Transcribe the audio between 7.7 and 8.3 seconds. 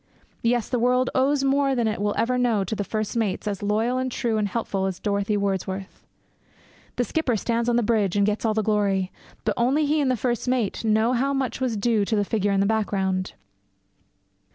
the bridge and